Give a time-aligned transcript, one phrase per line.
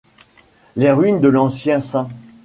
[0.77, 2.07] Les ruines de l'ancien St.